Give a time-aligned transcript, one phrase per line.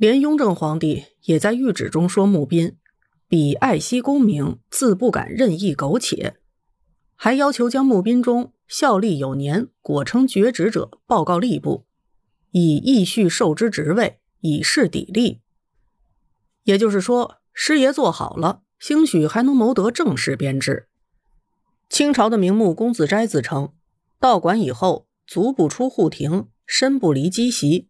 [0.00, 2.78] 连雍正皇帝也在谕旨中说：“募兵
[3.28, 6.36] 彼爱惜功名，自不敢任意苟且。”
[7.14, 11.84] 还要求将募兵中效力有年、果称爵职者报告吏部，
[12.50, 15.40] 以义续受之职位，以示砥砺。
[16.62, 20.88] 也就是说，师爷做好了，兴许还能谋得正式编制。
[21.90, 23.74] 清朝的名目公子斋自称，
[24.18, 27.89] 道馆以后，足不出户庭，身不离机席，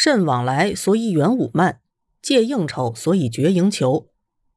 [0.00, 1.80] 甚往来，所以远武慢；
[2.22, 4.08] 借应酬，所以绝营求。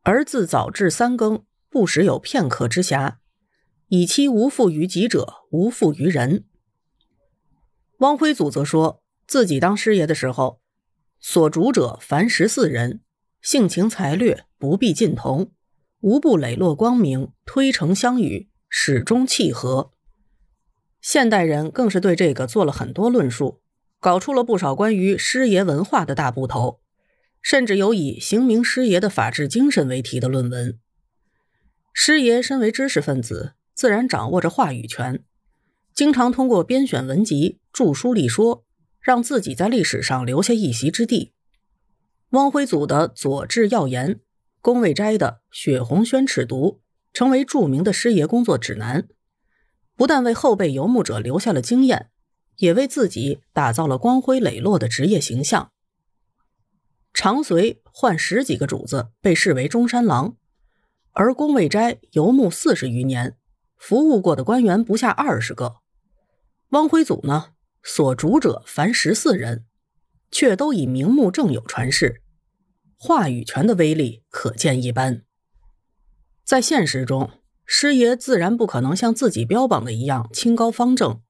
[0.04, 3.16] 而自早至三更，不时有片刻之暇，
[3.88, 6.46] 以期无负于己者，无负于人。
[8.02, 10.62] 汪辉祖则说自己当师爷的时候，
[11.20, 13.02] 所主者凡十四人。
[13.42, 15.52] 性情才略不必尽同，
[16.02, 19.92] 无不磊落光明，推诚相与，始终契合。
[21.02, 23.61] 现代人更是对这个做了很多论述，
[24.02, 26.82] 搞出了不少关于师爷文化的大部头，
[27.40, 30.80] 甚至有以“行名师爷的法治精神”为题的论文。
[31.94, 35.24] 师爷身为知识分子，自然掌握着话语权，
[35.94, 38.66] 经常通过编选文集、著书立说，
[39.00, 41.34] 让自己在历史上留下一席之地。
[42.32, 44.16] 汪辉祖的《左治要言》，
[44.62, 46.72] 龚卫斋的《血红宣尺牍》，
[47.14, 49.08] 成为著名的师爷工作指南，
[49.96, 52.10] 不但为后辈游牧者留下了经验，
[52.58, 55.72] 也为自己打造了光辉磊落的职业形象。
[57.14, 60.38] 常随换十几个主子，被视为中山狼，
[61.12, 63.36] 而龚卫斋游牧四十余年，
[63.78, 65.78] 服务过的官员不下二十个。
[66.70, 69.66] 汪辉祖呢，所主者凡十四人。
[70.34, 72.22] 却都以名目正有传世，
[72.96, 75.26] 话语权的威力可见一斑。
[76.46, 77.32] 在现实中，
[77.66, 81.22] 师爷自然不可能像自己标榜的一样清高方正，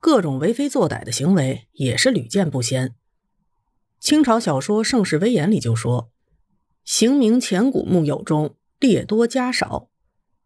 [0.00, 2.94] 各种为非作歹的行为也是屡见不鲜。
[4.00, 6.10] 清朝小说《盛世威严》里就说
[6.84, 9.90] ：“行名前古木有中，列多家少，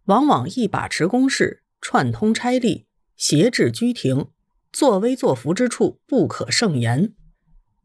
[0.07, 2.87] 往往一把持公事，串通差吏，
[3.17, 4.29] 挟制居廷，
[4.73, 7.13] 作威作福之处不可胜言。”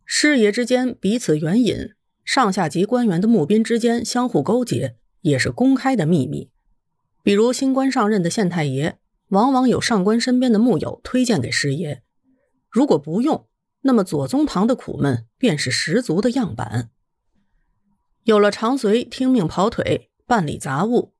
[0.06, 1.90] 师爷之间彼此援引，
[2.24, 6.50] 上下级官员的募兵之间相互勾结，也是公开的秘密。
[7.24, 8.98] 比如新官上任的县太爷，
[9.30, 12.04] 往往有上官身边的木友推荐给师爷。
[12.70, 13.48] 如果不用，
[13.82, 16.90] 那么左宗棠的苦闷便是十足的样板。
[18.24, 21.14] 有了长随听命跑腿办理杂物，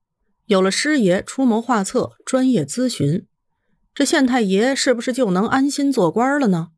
[0.46, 3.26] 有了师爷出谋划策专业咨询，
[3.94, 6.68] 这县太爷是不是就能安心做官了呢？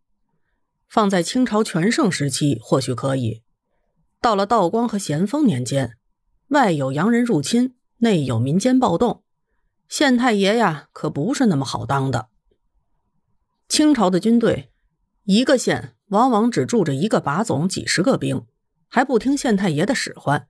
[0.89, 3.43] 放在清朝全盛时期，或许可以；
[4.21, 5.97] 到了道光和咸丰年间，
[6.49, 9.23] 外有洋人入侵，内有民间暴动，
[9.91, 12.31] 县太爷呀，可不是那么好当的。
[13.69, 14.73] 清朝的军队，
[15.25, 18.47] 一个县往往只住着一个把总，几十个兵，
[18.89, 20.49] 还不听县太爷的使唤。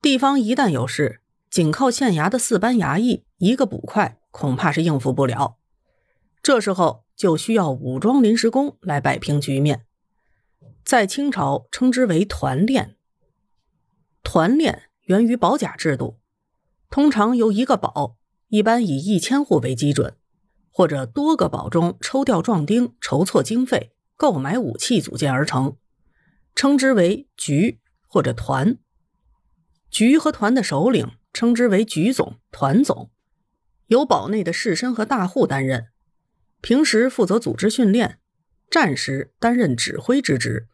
[0.00, 5.58] 地方一旦有事，仅靠县衙的四班衙役一个捕快，恐怕是应付不了。
[6.42, 7.02] 这时候。
[7.14, 9.84] 就需要武装临时工来摆平局面，
[10.82, 12.96] 在清朝称之为团练。
[14.24, 16.18] 团练源于保甲制度，
[16.90, 18.16] 通常由一个保，
[18.52, 20.14] 一般以一千户为基准，
[20.70, 25.78] 或者多个堡中抽调壮丁，筹措经费，购买武器组建而成，
[26.54, 28.76] 称之为局或者团。
[29.90, 33.10] 局和团的首领称之为局总、团总，
[33.86, 35.86] 由堡内的士绅和大户担任。
[36.60, 38.18] 平时负责组织训练，
[38.68, 40.68] 战时担任指挥之职。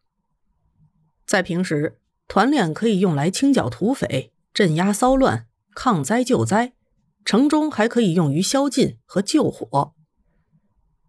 [1.24, 5.46] 在平时，团练可以用来清剿土匪、镇压骚乱、
[5.76, 6.72] 抗灾救灾；
[7.28, 9.92] 城中还可以用于宵禁和救火。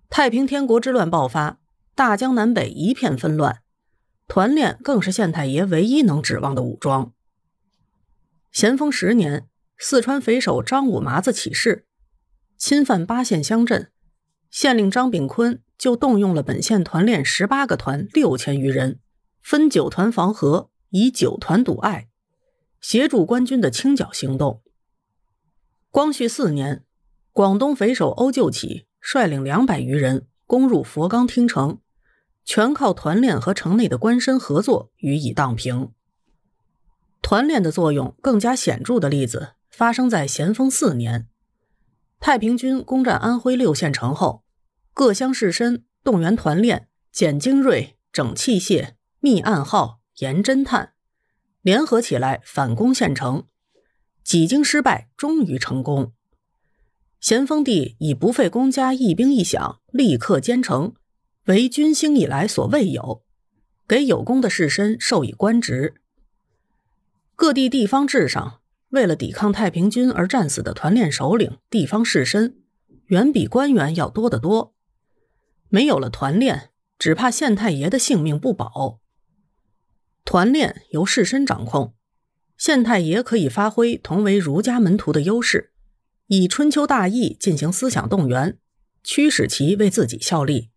[0.09, 1.62] 太平天国之乱爆发，
[1.96, 3.62] 大江南北一片纷乱，
[4.28, 7.13] 团练更是县太爷唯一能指望的武装。
[8.52, 9.47] 咸丰十年，
[9.78, 11.85] 四川匪首张五麻子起事，
[12.57, 13.90] 侵犯八县乡镇。
[14.51, 19.00] 县令张炳坤就动用了本县团练十八个团六千余人，
[19.41, 22.10] 分九团防河，以九团堵隘，
[22.81, 24.62] 协助官军的清剿行动。
[25.91, 26.86] 光绪四年，
[27.33, 31.80] 广东匪首欧救起率领两百余人攻入佛冈听城，
[32.45, 35.91] 全靠团练和城内的官绅合作予以荡平。
[37.24, 41.27] 团练的作用更加显著的例子发生在咸丰四年。
[42.19, 44.44] 太平军攻占安徽六县城后，
[44.94, 50.94] 各乡士绅动员团练、捡精锐、整器械、密暗号、严侦探，
[51.63, 53.45] 联合起来反攻县城。
[54.30, 56.14] 几经失败，终于成功。
[57.20, 60.94] 咸丰帝以不费公家一兵一饷，立刻兼城，
[61.46, 63.24] 为军兴以来所未有。
[63.88, 65.96] 给有功的士绅授以官职。
[67.36, 68.60] 各地地方志上，
[68.90, 72.54] 为了抵抗太平军而战死的团练首领、地方士绅，
[73.08, 74.75] 远比官员要多得多。
[75.70, 79.00] 没有了团练，只怕县太爷的性命不保。
[80.24, 81.96] 团练由士绅掌控，
[82.60, 85.72] 县太爷可以发挥同为儒家门徒的优势，
[86.28, 88.58] 以春秋大义进行思想动员，
[89.02, 90.70] 驱使其为自己效力。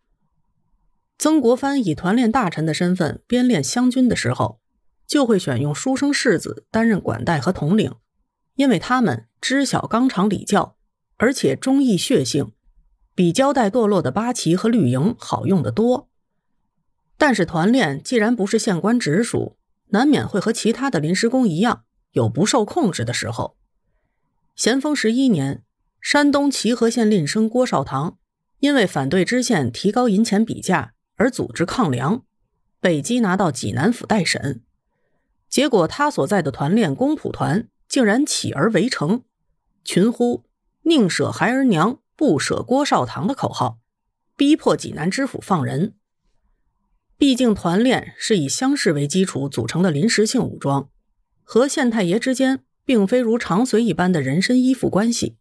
[1.19, 4.61] 曾国藩以团练大臣的身份编练湘军的时候，
[5.09, 7.93] 就会选用书生士子担任管带和统领，
[8.55, 10.77] 因为他们知晓纲常礼教，
[11.17, 12.53] 而且忠义血性。
[13.17, 16.09] 比交代堕落的八旗和绿营好用的多，
[17.19, 19.59] 但是团练既然不是县官直属，
[19.93, 23.57] 难免会和其他的临时工一样有不受控制的时候。
[24.55, 25.63] 咸丰十一年，
[26.03, 28.19] 山东齐河县令生郭绍堂
[28.59, 32.25] 因为反对知县提高银钱比价而组织抗粮，
[32.81, 34.63] 被缉拿到济南府待审。
[35.49, 39.23] 结果他所在的团练公仆团竟然起而围城，
[39.85, 40.45] 群呼
[40.85, 41.99] “宁舍孩儿娘”。
[42.15, 43.79] 不舍郭少堂的口号，
[44.37, 45.95] 逼迫济南知府放人。
[47.23, 50.91] 毕竟团练是以乡试为基础组成的临时性武装，
[51.45, 55.37] 和县太爷之间并非如长随一般的人身依附关系。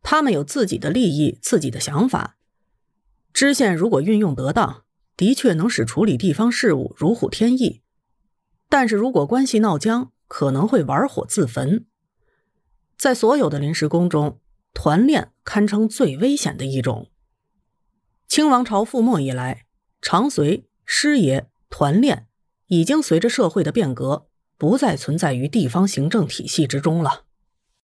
[0.00, 2.38] 他们有自己的利益、自己的想法。
[3.34, 7.82] 知县如果运用得当，的确能使处理地方事务如虎添翼；
[8.70, 11.84] 但是如果关系闹僵，可能会玩火自焚。
[12.96, 14.40] 在所有的临时工中，
[14.72, 17.10] 团练堪称最危险的一种。
[18.26, 19.66] 清王朝覆没以来，
[20.00, 22.28] 长随、师爷、团练
[22.68, 24.26] 已经随着社会的变革，
[24.56, 27.26] 不再存在于地方行政体系之中了。